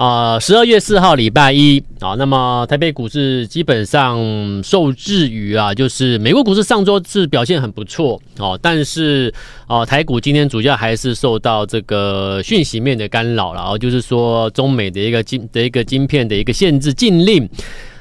[0.00, 4.18] 啊，十二月四号礼拜一啊，那么台北股市基本上
[4.64, 9.30] 受制于啊，就是美国股市上周是表现很不错哦，但是
[9.66, 17.46] 啊，台股今天主要还是受到这个讯息面的干扰，然后就是说中美的一个晶的一个晶片的一个限制禁令。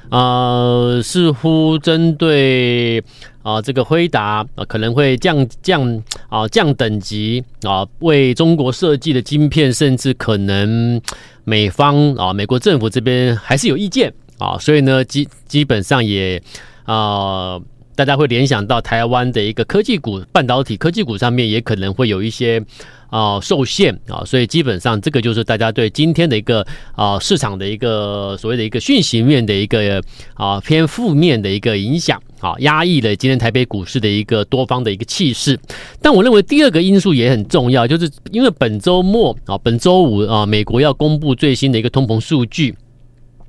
[0.09, 3.04] 呃，似乎针对
[3.42, 11.02] 啊、这个辉达啊可能会降降啊、降等级啊、为中国设计的晶片，甚至可能
[11.44, 16.42] 美方啊、美国政府这边还是有意见啊、所以呢基基本上也
[16.84, 17.60] 啊、
[17.96, 22.64] 大家会联想到台湾的一个科技股、半导体科技股上面也可能会有一些。
[23.12, 30.00] 啊、受限啊，所以基本上这个就是大家对今天的一个啊、市场的一个所谓的一个讯息面的一个
[30.36, 35.59] 啊、偏负面的一个影响啊，压抑了今天台北股市的一个多方的一个气势。
[36.02, 42.76] 但我认为第二个因素也很重要，就是因为本周末啊，本周五啊，美国要公布最新的一个通膨数据，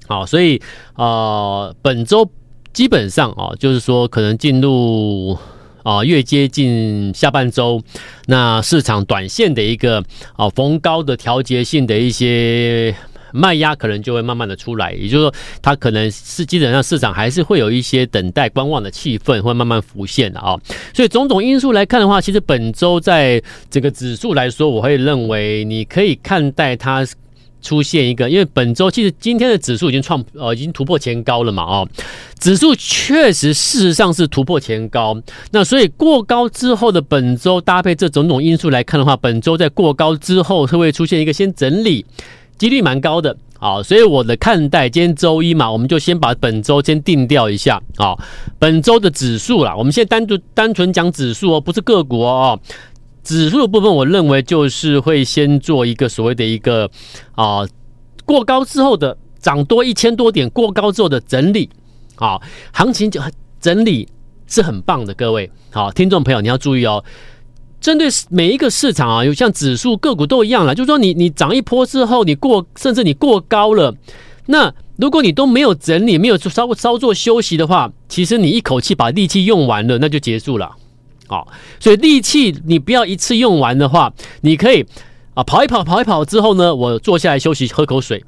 [0.06, 0.60] 啊，所以
[0.94, 2.30] 啊、本周
[2.72, 5.38] 基本上啊，就是说可能进入。
[5.82, 7.80] 啊，越接近下半周，
[8.26, 10.04] 那市场短线的一个
[10.36, 12.94] 啊逢高的调节性的一些
[13.32, 14.92] 卖压，可能就会慢慢的出来。
[14.92, 20.56] 也就是说，它可能是基本上市场还是会有一些等待观望的气氛，会慢慢浮现的啊。
[20.94, 27.06] 所以种种因素来看的话，其实本周在这个指数来说，我会认为你可以看待它。
[27.62, 31.86] 出现一个，因为本周其实今天的指数已经创呃已经突破前高了嘛，哦，
[32.38, 35.14] 指数确实事实上是突破前高，
[35.50, 42.02] 那所以过高之后的本周搭配这种种因素来看的话，本周在过高之后会会出现一个先整理，
[42.60, 48.14] 几率蛮高的，好，所以我的看待今天周一嘛，我们就先把本周先定调一下，啊，
[48.58, 52.60] 本周的指数啦，我们现在单独单纯讲指数哦，不是个股哦。
[53.22, 56.90] 指数的部分，我认为就是会先做一个所谓的一个
[57.32, 57.66] 啊、
[58.26, 61.70] 过高之后的涨多一千多点，过高之后的整理，
[62.16, 62.38] 啊、
[62.72, 63.22] 行情就
[63.58, 64.06] 整理
[64.46, 65.50] 是很棒的，各位。
[65.70, 67.02] 好、听众朋友你要注意哦，
[67.80, 73.94] 针对每一个市场啊，有像指数个股都一样了，就是说你你涨一波之后，你过甚至你过高了，
[74.46, 80.70] 那如果你都没有整理，没有稍稍作休息的话，其实你一口气把力气用完了，那就结束了。
[81.26, 81.48] 好，
[81.78, 84.84] 所以力气你不要一次用完的话，你可以
[85.34, 88.22] 啊跑一跑，跑一跑之后呢，我坐下来休息，喝口水。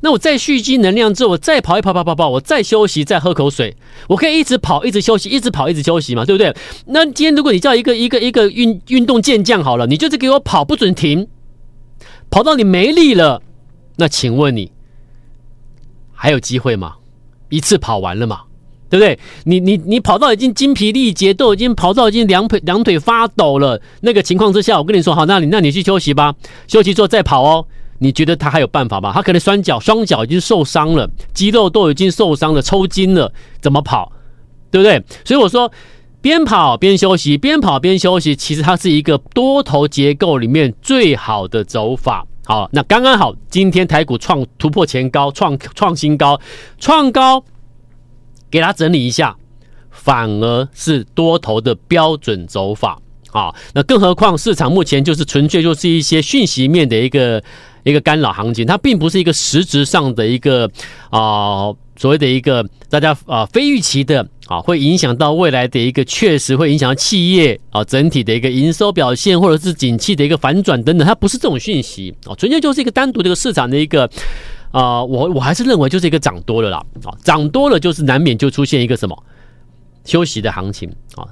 [0.00, 3.76] 那我再蓄积能量之后，我再跑一跑，跑跑跑，我再休息，再喝口水。
[4.08, 6.54] 我可以一直跑，一直休息，一直跑，一直休息嘛，对不对？
[6.86, 11.28] 那今天如果你叫一个一个一个运运动健将好了，你就是给我跑，不准停，
[12.30, 13.42] 跑到你没力了，
[13.96, 14.72] 那请问你
[16.12, 16.94] 还有机会吗？
[17.50, 18.42] 一次跑完了吗？
[18.88, 19.18] 对不对？
[19.44, 26.34] 你你你跑到已经精疲力竭，都已经跑到已经两腿两腿发抖了，那个情况之下，我跟你说好，那你那你去休息吧，
[26.66, 27.66] 休息之后再跑哦。
[28.02, 29.12] 你觉得他还有办法吗？
[29.14, 34.10] 他可能双脚双脚已经受伤了，肌肉都已经受伤了，抽筋了，怎么跑？
[34.70, 35.02] 对不对？
[35.24, 35.70] 所以我说，
[36.20, 42.26] 边跑边休息，边跑边休息，其实它是一个多头结构里面最好的走法。
[42.44, 46.40] 好，那刚刚好，今天台股创突破前高，创创新高，
[46.78, 47.44] 创高。
[48.50, 49.34] 给它整理一下，
[49.90, 52.98] 反而是多头的标准走法
[53.30, 53.54] 啊。
[53.72, 57.42] 那更何况市场目前就是纯粹就是一些讯息面的一个
[57.84, 60.70] 一个干扰行情，它并不是一个实质上的一个
[61.10, 74.10] 啊所谓的一个大家啊非预期的啊会影响到未来的一个确实会影响到企业啊整体的一个营收表现或者是景气的一个反转等等，它不是这种讯息啊，纯粹就是一个单独的一个市场的一个。
[74.72, 79.14] 啊、我我还是认为就是一个涨多了啦，啊，涨多了就是难免就出现一个什么
[80.06, 81.28] 休息的行情啊，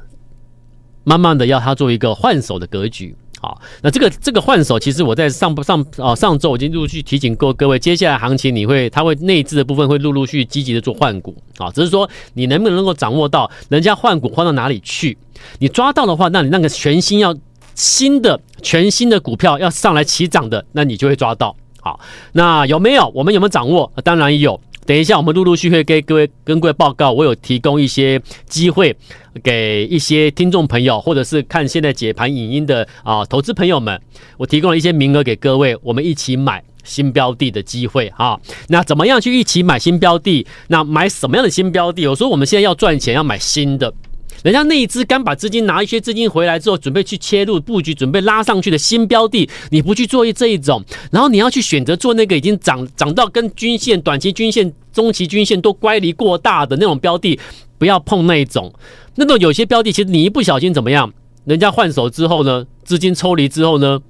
[1.05, 15.17] 慢慢的要它做一个换手的格局好，那这个这个换手，其实我在上上啊上周我已经陆续提醒过各位，接下来行情你会它会内置的部分会陆陆续续积极的做换股啊，只是说你能不能够掌握到人家换股换到哪里去，
[15.59, 17.35] 你抓到的话，那你那个全新要
[17.75, 21.57] 新的全新的股票要上来起涨的，那你就会抓到。
[21.81, 21.99] 好，
[22.33, 23.11] 那有没有？
[23.15, 23.91] 我们有没有掌握？
[24.05, 24.61] 当然有。
[24.91, 27.13] 等一下，我们陆陆续续给各位跟各位报告。
[27.13, 28.93] 我有提供一些机会
[29.41, 34.03] 给一些听众朋友，或者是看现在解盘影音的啊投资朋友们，
[34.37, 38.37] 我提供了一些名额给各位，我们一起买新标的的机会啊。
[38.67, 40.45] 那怎么样去一起买新标的？
[40.67, 42.09] 那买什么样的新标的？
[42.09, 43.95] 我说我们现在要赚钱，要买新的。
[44.43, 57.39] 人家那一只刚把资金拿一些资金回来之后，准备去切入布局，准备拉上去的新标的，你不去做这一种，然后你要去选择做那个已经涨涨到跟均线、短期均线、中期均线都乖离过大的那种标的，
[57.77, 58.73] 不要碰那一种。
[59.17, 61.13] 那种有些标的，其实你一不小心怎么样，
[61.45, 64.01] 人家换手之后呢，资金抽离之后呢，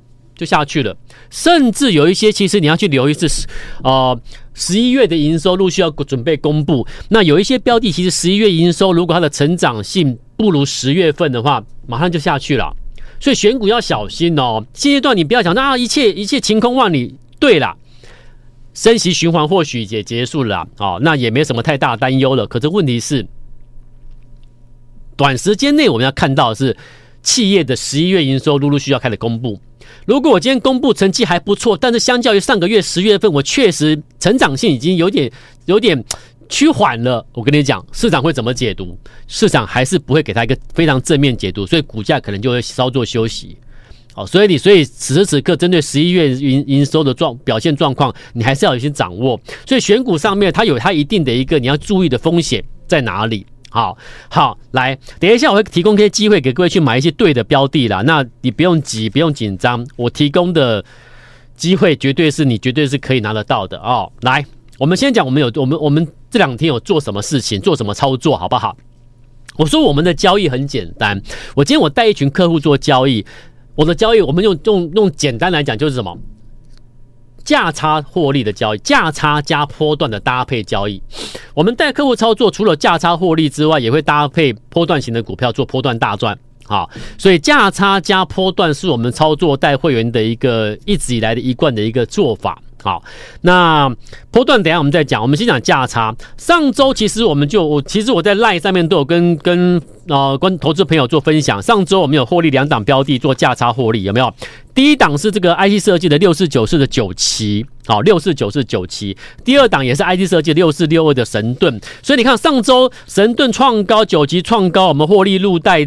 [0.41, 0.97] 就下去了。
[1.29, 3.47] 甚至有一些，其实你要去留意是，
[3.85, 4.19] 呃。
[4.53, 12.77] 十一月的营收陆续要准备公布，那有一些标的，其实十一月营收如果它的成长性不如十月份的话，马上就下去了，
[13.21, 14.63] 所以选股要小心哦。
[14.75, 17.15] 现阶段你不要想啊，一切一切晴空万里。
[17.39, 17.75] 对了，
[18.75, 22.47] 升息循环或许也结束了哦，那也没什么太大担忧了。
[22.47, 23.27] 可是问题是，
[25.17, 26.77] 短时间内我们要看到的是
[27.23, 29.59] 企业的十一月营收陆陆续续要开始公布。
[30.07, 35.31] 如果我今天公布成绩还不错，但是相较于上个月十月份，我确实成长性已经有点
[35.67, 36.05] 有点
[36.49, 37.25] 趋缓了。
[37.33, 38.99] 我跟你讲，市场会怎么解读？
[39.29, 43.57] 市场还是不会给他一个非常正面解读，所以股价可能就会稍作休息。
[44.13, 49.41] 好，所以你所以此时此刻针对十一月营营收的状表现状况，你还是要有些掌握。
[49.65, 53.47] 所以选股上面它有它一定的一个你要注意的风险在哪里？
[53.71, 53.97] 好
[54.29, 58.03] 好来，等一下我会提供一些机会给各位去买一些对的标的啦。
[58.05, 60.85] 那你不用急，不用紧张，我提供的
[61.57, 64.13] 机会绝对是你绝对是可以拿得到的哦。
[64.23, 64.45] 来，
[64.77, 68.77] 我们先讲我们有我们我们这两天有做什么事情，做什么操作，好不好？
[69.57, 71.21] 我说我们的交易很简单，
[71.55, 73.25] 我今天我带一群客户做交易，
[73.75, 76.19] 我的交易我们用用用简单来讲就是什么？
[77.50, 81.02] 价差获利的交易，价差加波段的搭配交易。
[81.52, 86.38] 我们带客户操作，除了价差获利之外，也会搭配波段型的股票做波段大赚。
[86.69, 86.88] 啊，
[87.19, 92.62] 所以价差加波段是我们操作带会员的一个一直以来的一贯的一个做法。
[92.82, 93.03] 好，
[93.43, 93.94] 那
[94.31, 96.15] 波段等下我们再讲，我们先讲价差。
[96.38, 101.61] 上周其实我们就我其实我在 LINE 上面都有跟跟呃跟投资朋友做分享。
[101.61, 104.32] 上周我们有获利两档标的做价差获利，有没有？
[104.75, 109.15] 第一档是这个 IC 设计的六四九四的九七，好，六四九四九七。
[109.44, 111.79] 第二档也是 IC 设计六四六二的神盾。
[112.03, 115.87] 所以你看上周神盾创高，九级创高，我们获利入袋。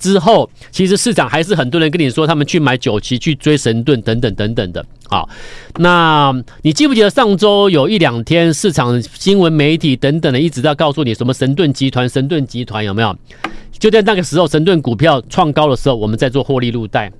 [0.00, 4.84] 之后，其实市场还是很多人跟你说，他们去买九旗、去追神盾等等等等的。
[5.06, 5.28] 好，
[5.76, 13.14] 那你记不记得上周有一两天市场新闻媒体等等的一直在告诉你什么神盾集团、神盾集团有没有？
[13.78, 17.10] 就在那个时候，神盾股票创高的时候，我们在做获利入袋，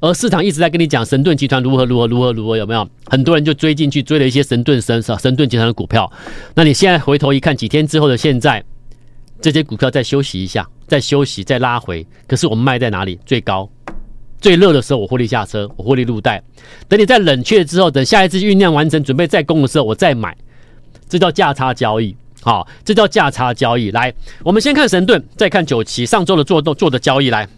[0.00, 2.88] 而市场一直在跟你讲神盾集团如何如何如何如何有没有？
[3.06, 6.10] 很多人就追进去追了一些神盾神神盾集团的股票。
[6.54, 8.62] 那你现在回头一看，几天之后的现在，
[9.40, 10.66] 这些股票再休息一下。
[10.90, 13.16] 再休息，再拉回，可是我们卖在哪里？
[13.24, 13.70] 最高、
[14.40, 16.42] 最热的时候，我获利下车，我获利入袋。
[16.88, 20.36] 等你在冷却之后，等下一次酝酿完成，准备再攻的时候，我再买。
[21.08, 23.92] 这叫价差交易，好，这叫价差交易。
[23.92, 27.48] 来，我们先看神盾，再看九旗，上周的做做的交易来。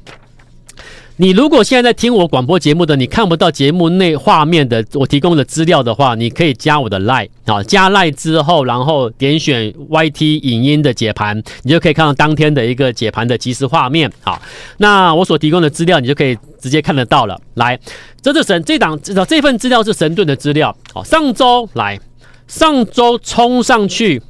[1.17, 14.11] 你如果现在在听我广播节目的，你看不到节目内画面的我提供的资料的话，你可以加我的 Line 啊，加 Line 之后，然后点选 YT 影音的解盘，你就可以看到当天的一个解盘的即时画面。
[14.23, 14.41] 好，
[14.79, 17.38] 那我所提供的资料，你就可以直接看得到了。
[17.55, 17.79] 来，
[18.23, 20.75] 这是神这档这这份资料是神盾的资料。
[20.94, 22.00] 好，上周来，
[22.49, 24.23] 上周冲上去，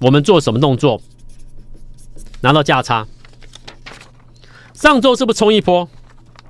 [0.00, 1.00] 我们做什么动作？
[2.40, 3.06] 拿到价差。
[4.80, 5.86] 上周是不是冲一波？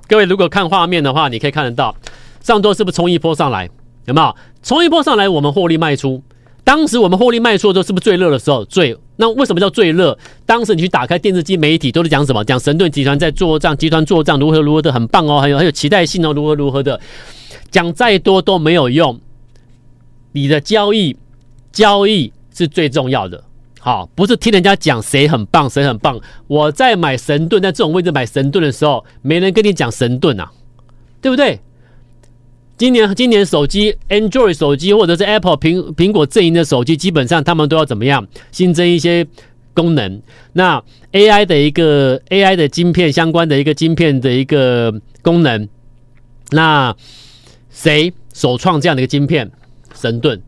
[0.07, 1.93] 各位如果看画面的话，你可以看得到，
[2.41, 3.69] 上周是不是冲一波上来？
[4.05, 4.35] 有没有？
[4.63, 6.23] 冲一波上来，我们获利卖出。
[6.63, 8.63] 当时我们获利卖出的时候，是不是最热的时候？
[8.63, 10.17] 最那为什么叫最热？
[10.45, 12.41] 当时你去打开电视机媒体都是讲什么？
[12.45, 16.97] 讲神盾集团在做账，集团做账如何如何的很棒哦，很有很有期待性哦，如何如何的。
[17.69, 19.19] 讲再多都没有用，
[20.31, 21.17] 你的交易
[21.73, 23.43] 交易是最重要的。
[23.83, 26.21] 好，不是听人家讲谁很棒，谁很棒。
[26.45, 30.51] 我在买神盾，在这种位置买神盾的时候，没人跟你讲神盾啊，
[31.19, 31.59] 对不对？
[32.77, 39.25] 今年今年手机，Android 手机或者是 Apple 苹苹果阵营的手机，基本上他们都要怎么样新增一些
[39.73, 40.21] 功能。
[40.53, 45.67] 那 AI 的一个 AI 的晶片相关的一个晶片的一个功能，
[46.51, 46.95] 那
[47.71, 49.51] 谁首创这样的一个晶片？
[49.95, 50.39] 神盾。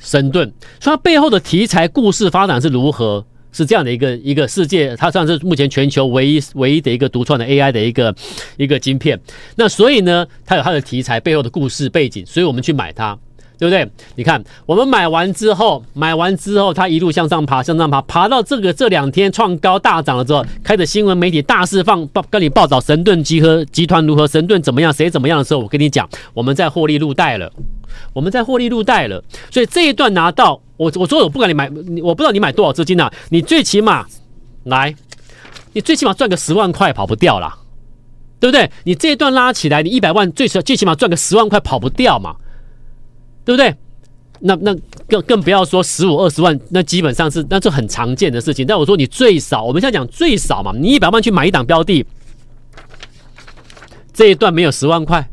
[0.00, 3.24] 神盾，所以它背后的题材故事发展是如何？
[3.52, 8.14] 是这样的一个一个世界，它算是目前全球唯一唯一的一个独创的 AI 的一个
[8.56, 9.18] 一个晶片。
[9.56, 13.18] 那所以呢，它有它的题材背后的故事背景，所以我们去买它，
[13.58, 13.84] 对不对？
[14.14, 27.52] 你看，我们买完之后，买完之后，它一路向上爬，向上爬，爬到这个这两天创高大涨了之后，开着新闻媒体大肆放报跟你报道神盾集合集团如何，神盾怎么样，谁怎么样的时候，我跟你讲，我们在获利入袋了。
[28.12, 31.70] 我们在获利入袋了，所以这一段拿到我我说我不管你买，
[32.02, 34.06] 我不知道你买多少资金呐、啊，你最起码
[34.64, 34.94] 来，
[35.72, 37.56] 你最起码赚个十万块跑不掉啦，
[38.38, 38.70] 对不对？
[38.84, 42.36] 你这一段拉起来，你一百万最少最起码赚个十万块跑不掉嘛，
[43.44, 43.74] 对不对？
[44.42, 44.74] 那那
[45.06, 48.66] 更更不要说十五二十万，那基本上是那是很常见的事情。
[48.66, 52.06] 但我说你最少，我们现在讲最少嘛，你一百万去买一档标的，
[54.14, 55.28] 这一段没有十万块，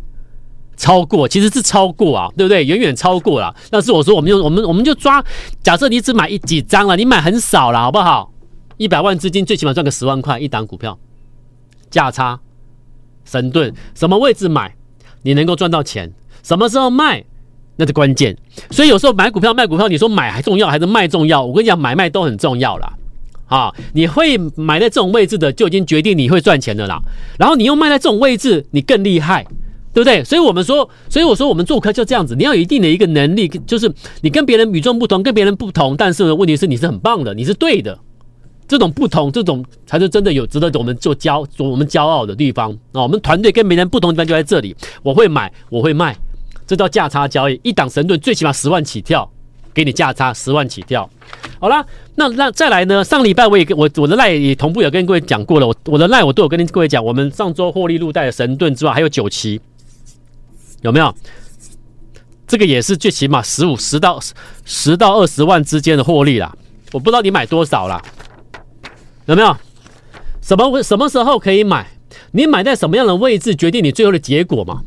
[0.78, 2.64] 超过其实是超过啊，对不对？
[2.64, 3.54] 远远超过了。
[3.70, 5.22] 但是我说我们就我们我们就抓，
[5.62, 8.32] 假设你只买一几张了，你买很少了，好不好？
[8.78, 10.98] 一百万资金最起码赚个十万块一档股票，
[11.90, 12.40] 价差，
[13.26, 14.76] 神盾什么位置买，
[15.24, 16.14] 你能够赚到钱？
[16.44, 17.26] 什么时候卖？
[17.76, 18.38] 那是关键，
[18.72, 21.44] 所以有时候买股票卖股票，你说买还重要还是卖重要？
[21.44, 22.94] 我跟你讲，买卖都很重要啦。
[23.48, 23.74] 啊！
[23.94, 27.00] 你会买在这种位置的，就已经决定你会赚钱的啦。
[27.40, 29.46] 然后你又卖在这种位置，你更厉害，
[29.98, 30.24] 对不对？
[30.24, 37.98] 所以我们说，所以我说我们做客就这样子，你要有一定的一个能力，就是你跟别人与众不同，跟别人不同，但是呢问题是你是很棒的，你是对的。
[38.68, 43.02] 这种不同，这种才是真的有值得我们做骄做我们骄傲的地方啊！
[43.02, 46.16] 我们团队跟别人不同的地方就在这里，我会买，我会卖。
[46.68, 49.28] 这叫价差交易，一档神盾最起码十万起跳，
[49.74, 51.10] 给你价差十万起跳。
[51.60, 53.04] 好啦，那那再来呢？
[53.04, 59.62] 上礼拜我也跟我我的赖也同步有跟各位讲过了，我我的赖我都有跟各位讲，我们上周获利入袋的神盾之外，还有九期，
[60.82, 61.14] 有没有？
[62.48, 64.20] 这个也是最起码十五十到
[64.64, 66.56] 十到二十万之间的获利啦。
[66.94, 68.02] 我不知道你买多少啦，
[69.26, 69.58] 有没有？
[70.42, 71.86] 什么什么时候可以买？
[72.32, 74.82] 你买在什么样的位置，决定你最后的结果嘛？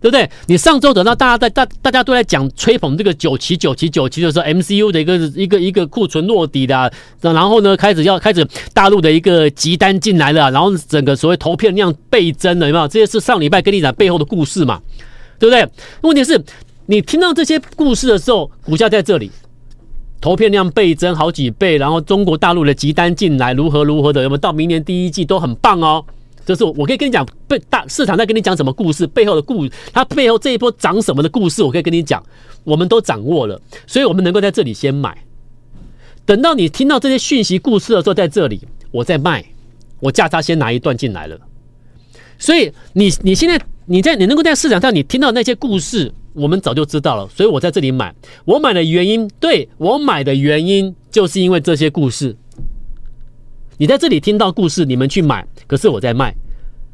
[0.00, 0.30] 对不对？
[0.46, 6.90] 你上周等到大家在大大家都在讲吹捧这个九期九期九期的时候，MCU 的一个一个一个库存落底的、啊，
[7.20, 12.86] 然后呢开始要开始大陆的一个急单进来了，然后整个所谓投片量倍增了，有没有？
[12.86, 14.80] 这些是上礼拜跟你讲背后的故事嘛？
[15.40, 15.68] 对不对？
[16.02, 16.40] 问题是，
[16.86, 19.32] 你听到这些故事的时候，股价在这里，
[20.20, 24.38] 投片量倍增好几倍，然后中国大陆的急单进来如何如何的，有没有？
[24.38, 26.04] 到明年第一季都很棒哦。
[26.48, 32.24] 就是我可以跟你讲，背大市场在跟你讲什么故事，背后的故，它背后这一波涨什么的故事，我可以跟你讲，
[32.64, 35.14] 我们都掌握了，所以我们能够在这里先买。
[36.24, 39.44] 等到你听到这些讯息故事的时候，在这里我再卖，
[40.00, 41.38] 我价差先拿一段进来了。
[42.38, 48.14] 所以你你现在你在你能够在市场上你听到那些故事，我们早就知道了，所以我在这里买。
[48.46, 52.34] 我买的原因，对，我买的原因就是因为这些故事。
[53.78, 56.34] 你在这里听到故事，你们去买，可是我在卖。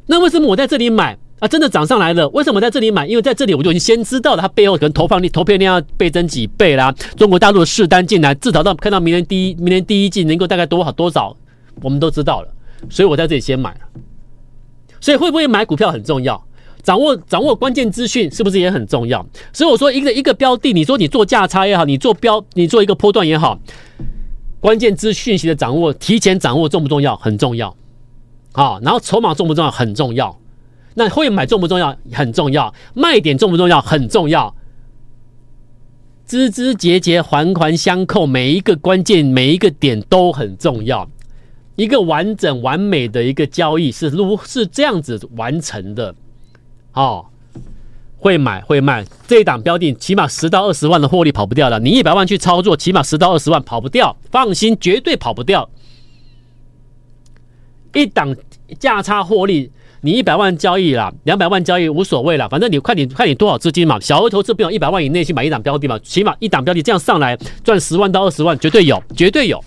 [0.05, 1.47] 那为什么我在这里买啊？
[1.47, 3.07] 真的涨上来了，为什么在这里买？
[3.07, 6.91] 因为在这里我就已经先知道了，它背后可能投放力、投片量要倍增几倍啦。
[7.17, 11.35] 中国大陆的试单进来，至少到看到明年第一、明年第一季能够大概多少多少，
[11.81, 12.47] 我们都知道了。
[12.87, 13.79] 所以我在这里先买了。
[15.01, 16.39] 所以会不会买股票很重要，
[16.83, 19.25] 掌握掌握关键资讯是不是也很重要？
[19.51, 23.59] 所以我说一个一个标的，你说你做价差也好，你做标，你做一个波段也好。
[24.65, 27.15] 关键资讯息的掌握，提前掌握重不重要？
[27.17, 27.77] 很重要，
[28.51, 29.69] 好，然后筹码重不重要？
[29.69, 30.35] 很重要。
[30.95, 31.95] 那会买重不重要？
[32.11, 32.73] 很重要。
[32.95, 33.79] 卖点重不重要？
[33.79, 34.55] 很重要。
[36.25, 41.07] 枝枝节节，环环相扣，每一个关键，每一个点都很重要。
[41.75, 46.15] 一个完整完美的一个交易是如是这样子完成的，
[46.89, 47.31] 好。
[48.17, 51.79] 会买会卖这一档标的，起码十到二十万的获利跑不掉了。
[51.79, 55.69] 你一百万去操作，起码十到二十万跑不掉，放心，绝对跑不掉。
[57.93, 58.35] 一档
[58.79, 63.99] 价差获利，你一百万交易啦，两百万交易无所谓了，反正你看你看你多少资金嘛。
[63.99, 69.63] 小额投资不用一百万以内去买一档标的嘛，起码一档标的这样上来赚十万到二十万，绝对有，绝对有。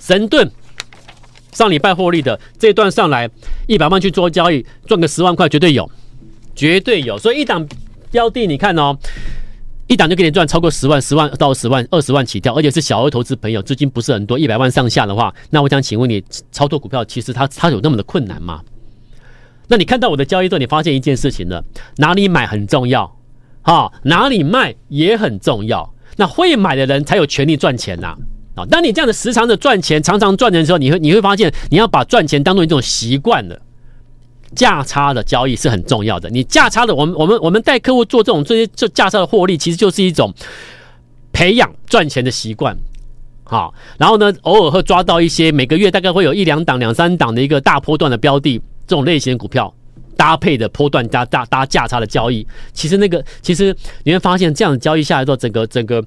[0.00, 0.50] 神盾
[1.52, 3.30] 上礼拜获利的这一段上来
[3.66, 5.88] 一百万去做交易，赚个十万块，绝对有。
[6.56, 7.64] 绝对有，所以一档
[8.10, 8.96] 标的，你看哦，
[9.86, 18.62] 一档就给你赚超过十万、十万到十万、二十万起跳，而且是小额投资朋友，资金不是很多，一百万上下的话，那我想请问你，操作股票其实它它有那么的困难吗？
[19.68, 21.62] 那你看到我的交易之后，你发现一件事情了，
[21.96, 23.16] 哪里买很重要，
[23.62, 25.92] 哈，哪里卖也很重要。
[26.16, 28.16] 那会买的人才有权利赚钱呐，
[28.54, 33.60] 啊，当你这样的时常的赚钱，常常赚钱的时候，你会你会发现，你要把赚钱当做一种习惯了。
[34.56, 36.28] 价差的交易是很重要的。
[36.30, 40.34] 你价差的，我们我们我们带客户做这种这些这价差的获利，其实就是一种
[41.32, 42.76] 培养赚钱的习惯。
[43.44, 48.58] 好，然后呢，偶尔会抓到一些每个月大概会有一两档、两三档的一个大波段的标的，
[48.88, 49.72] 这种类型的股票
[50.16, 56.04] 搭配的波段加大搭价差的交易，其实那个其实你会发现，这样交易下来之后，整个整个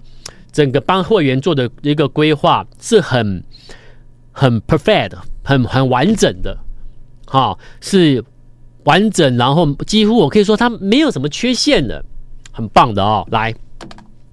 [0.51, 3.41] 整个帮会员做的一个规划是很
[4.33, 5.13] 很 perfect、
[5.43, 6.57] 很很完整的。
[7.25, 8.21] 好，是
[8.89, 12.03] 完整，然后几乎我可以说它没有什么缺陷的。
[12.51, 13.23] 很棒的哦。
[13.29, 13.53] 来，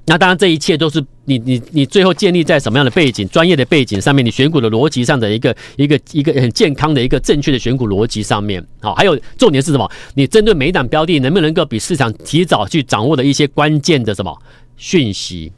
[0.06, 8.66] 那当然这一切都是你你你最后建立在什么样的背景、专业的背景上面，你选股的逻辑上的一个一个一个很健康的一个正确的选股逻辑上面。
[8.80, 9.88] 好，还有重点是什么？
[10.14, 14.36] 你针对每一档标的，能不能够比市场提早去掌握的一些关键的什么
[14.76, 15.52] 讯息？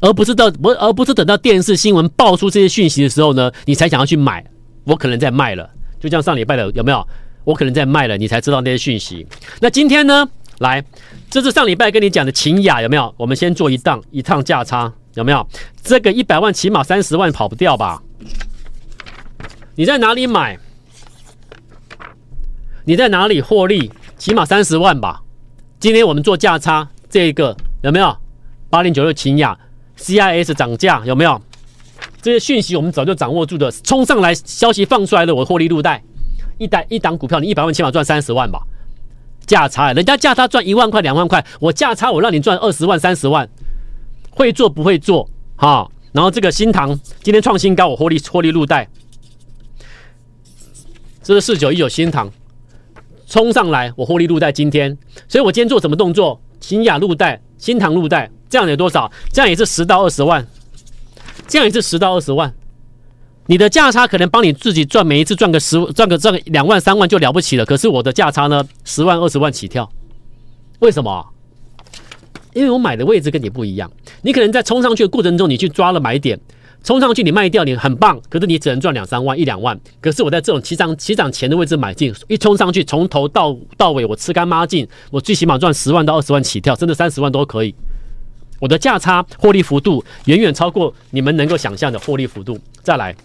[0.00, 4.44] 而不是到不，而不是等到电视新闻爆出这些讯息的时候呢，你才想要去买。
[4.84, 5.68] 我可能在卖了，
[6.00, 7.06] 就像上礼拜的有没有？
[7.44, 9.26] 我可能在卖了，你才知道那些讯息。
[9.60, 10.28] 那今天呢？
[10.58, 10.84] 来，
[11.30, 13.12] 这是上礼拜跟你讲的秦雅有没有？
[13.16, 15.46] 我们先做一档一趟价差有没有？
[15.82, 18.02] 这个一百万起码三十万跑不掉吧？
[19.74, 20.58] 你在哪里买？
[22.84, 23.90] 你在哪里获利？
[24.18, 25.20] 起码三十万吧？
[25.80, 28.16] 今天我们做价差，这个有没有？
[28.70, 29.58] 八零九六秦雅。
[29.98, 31.40] CIS 涨价有没有？
[32.20, 36.02] 这些讯息我们早就掌握住的，冲上来消息放出来了，我获利入袋，
[36.62, 38.62] 一单一档股票你一百万起码赚三十万吧？
[39.44, 43.48] 价差，人家价差赚一万块两万块，我价差我让你赚二十万三十万，
[44.30, 45.28] 会做不会做？
[45.56, 48.88] 哈，然后这个新塘今天创新高，我获利获利入袋，
[51.22, 52.30] 这是四九一九新塘
[53.26, 56.40] 冲上来，我获利入袋今天，所以我今天做什么动作？
[56.60, 58.30] 新雅入袋，新塘入袋。
[58.48, 59.10] 这样有多少？
[59.32, 60.46] 这样也是十到二十万，
[61.48, 62.54] 这样也是十到二十万。
[63.46, 67.64] 你的价差可能帮你自己赚，每一次赚个十赚个赚个两万三万就了不起了。
[67.66, 69.90] 可是我的价差呢，十万二十万起跳。
[70.78, 71.26] 为什么？
[72.54, 73.90] 因为我买的位置跟你不一样。
[74.22, 76.38] 你可能在冲上去的过程中，你去抓了买点，
[76.84, 78.20] 冲上去你卖掉，你很棒。
[78.28, 79.78] 可是你只能赚两三万一两万。
[80.00, 87.74] 可是我在这种起涨起涨前的位置买进，一冲上去，从头到到尾我吃干抹净，我最起码赚十万到二十万起跳，甚至三十万都可以。
[88.60, 92.56] 我的价差获利幅度远远超过你们能够想象的获利幅度。
[92.82, 93.16] 再来，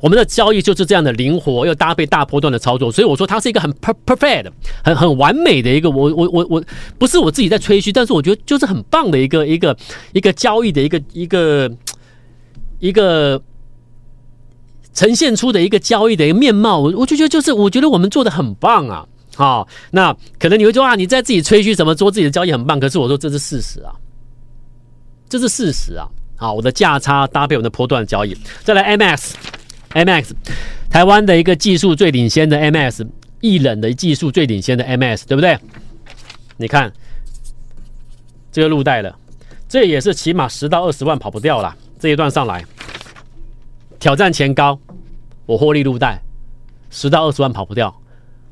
[0.00, 4.50] 我们的交易就是这样的灵活，又搭配大波段的操作，所以我说它是一个很 perfect、
[4.84, 5.90] 很很完美的一个。
[5.90, 6.64] 我我我我
[6.98, 9.76] 不是我自己在吹嘘，但是我觉得就是很棒的一个一个
[10.12, 11.70] 一个交易的一个一个
[12.78, 13.40] 一个
[14.94, 16.78] 呈现出的一个交易的一个面貌。
[16.78, 19.06] 我我就觉得就是我觉得我们做的很棒啊！
[19.34, 23.92] 好，那可能你会说啊，你在自己吹嘘什么，做自己的交易很棒，可是我说这是事实啊。
[25.28, 26.08] 这是事实啊！
[26.36, 29.34] 好，我的价差搭配我的波段交易，再来 MS
[29.90, 30.30] MX，
[30.90, 33.06] 台湾的一个技术最领先的 MX，
[33.40, 35.58] 易冷的技术最领先的 M S，对不对？
[36.56, 36.92] 你看
[38.50, 39.14] 这个路带了，
[39.68, 41.74] 这也是起码十到二十万跑不掉了。
[41.98, 42.64] 这一段上来
[43.98, 44.78] 挑战前高，
[45.46, 46.20] 我获利路带，
[46.90, 47.94] 十到二十万跑不掉。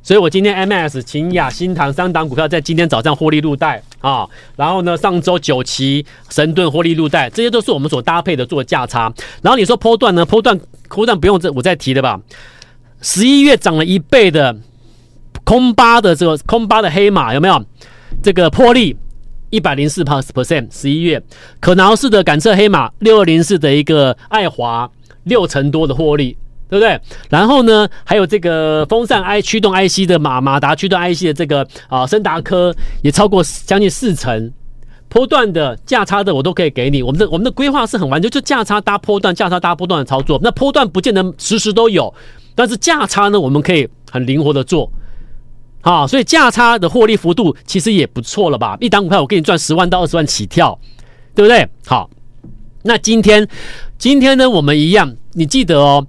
[0.05, 9.11] 所以我今天 M S 秦雅、新唐三档股票在今天早上获利入袋啊，然后呢，上周九旗、神盾获利入袋，这些都是我们所搭配的做价差。
[9.41, 10.23] 然后你说波段呢？
[10.27, 12.21] 波段波段不用这我再提的吧？
[13.01, 14.55] 十一月涨了一倍的
[15.43, 17.65] 空巴的这个空巴的黑马有没有？
[18.23, 18.95] 这个波力
[19.49, 21.23] 一百零四 percent，十一月
[21.61, 24.91] 可挠式的感测黑马六二零四的一个爱华
[25.23, 26.37] 六成多的获利。
[26.75, 27.01] 对不对？
[27.31, 34.53] 然后呢，还有这个风扇 I 驱动 IC 的马马达驱动 IC 的这个啊，升达科也超过将近四成，
[35.09, 37.01] 波段的价差的我都可以给你。
[37.01, 40.37] 我们的我们的规划是很完整，就价差搭波段，价差搭波段的操作。
[40.43, 42.13] 那波段不见得时时都有，
[42.57, 44.91] 但是价差呢，我们可以很灵活的做。
[45.81, 48.77] 好，所以价差的获利幅度其实也不错了吧？
[48.81, 50.77] 一档股票我给你赚十万到二十万起跳，
[51.37, 51.69] 对不对？
[51.87, 52.11] 好，
[52.83, 53.47] 那今天
[53.97, 56.05] 今天呢，我们一样，你记得哦。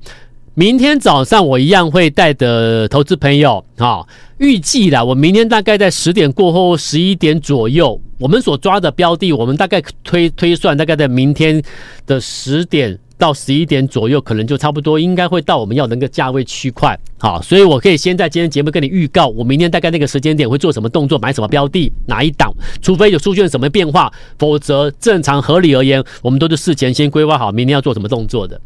[0.58, 4.06] 明天早上我一样会带的投资朋友啊，
[4.38, 11.62] 预计啦，我明天大概在十点过后十一点左右，我们所抓的标的，我们大概推推算，大概在明天
[12.08, 16.98] 的十点到十一点左右，可能就差不多应该会到我们要的那个价位区块。
[17.18, 22.50] 好，所以我可以先在今天节目跟你预告，我明天大概那个时间点会做什么动作，买什么标的，哪一档，
[22.82, 28.58] 除非有出现什么变化，否则正常合理而言，我们都是事前先规划好明天要做什么动作的。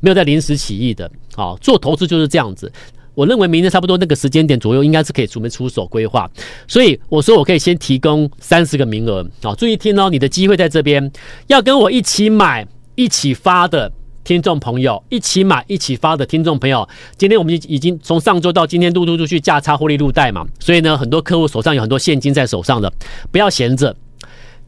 [0.00, 2.70] 没有在临时起意的，好，做投资就是这样子。
[3.14, 6.30] 我认为明天差不多那个时间点左右，应该是可以准备出手规划。
[6.68, 11.10] 所以我说我可以先提供三十个名额，好，注意听哦，你的机会在这边，
[11.48, 13.90] 要跟我一起买、一起发的
[14.22, 22.92] 听众朋友，一起买、一起发的听众朋友，今天我们已已经从上周到今天陆陆续续价差获利入袋嘛，所以呢，很多客户手上有很多现金在手上的，
[23.32, 23.96] 不要闲着，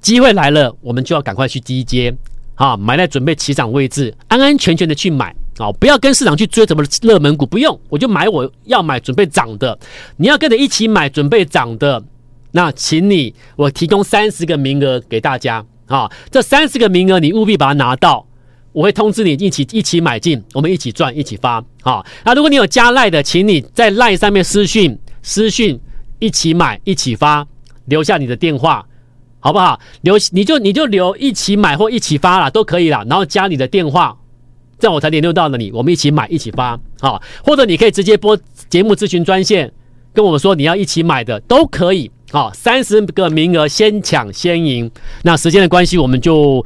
[0.00, 2.12] 机会来了，我们就要赶快去低接。
[2.60, 5.72] 啊，买在准备起涨位置，安安全全的去买啊！
[5.80, 9.78] 不要跟市场去追什么热门股，不用，我就买我要买准备涨的。
[10.18, 12.04] 你要跟着一起买准备涨的，
[12.50, 16.06] 那请你我提供三十个名额给大家啊！
[16.30, 18.26] 这三十个名额你务必把它拿到，
[18.72, 22.04] 我会通知你一起一起买进，我们一起赚一起发啊！
[22.26, 25.80] 那如果你有加赖的，请你在赖上面私讯私讯
[26.18, 27.46] 一起买一起发，
[27.86, 28.86] 留下你的电话。
[29.40, 29.80] 好不好？
[30.02, 33.04] 留你就你就留一起买或一起发了，都可以啦。
[33.08, 34.16] 然后加你的电话，
[34.78, 39.72] 这样我才联络到了你，我们一起买一起发，好，或者你可以直接拨节目咨询专线，
[40.12, 44.90] 跟我们说你要一起买的都可以，好，三十个名额先抢先赢。
[45.22, 46.64] 那时间的关系，我们就。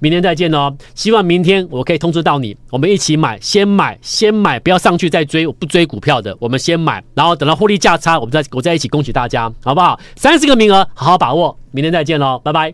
[0.00, 0.74] 明天再见哦！
[0.94, 10.00] 希望明天我可以通知到你，我们一起买，先买先买，不要上去再追，我不追股票的，我们先买，然后等到获利价差，我们再我再一起恭喜大家，好不好？
[10.16, 12.72] 三十个名额，好好把握，明天再见喽，拜拜。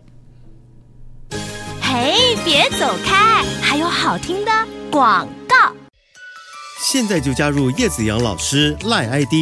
[1.81, 4.51] 嘿，别走开，还有好听的
[4.89, 5.55] 广告。
[6.79, 9.33] 现在就加入叶子阳老师赖 ID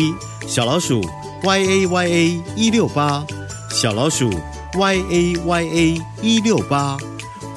[0.48, 1.02] 小老鼠
[1.43, 3.24] y a y a 一六八
[3.69, 4.32] 小老鼠
[4.74, 6.98] y a y a 一六八。